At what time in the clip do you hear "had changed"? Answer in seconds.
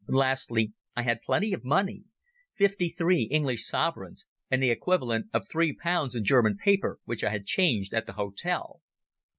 7.29-7.93